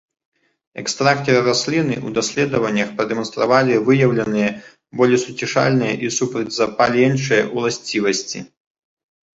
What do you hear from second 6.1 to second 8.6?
супрацьзапаленчыя ўласцівасці.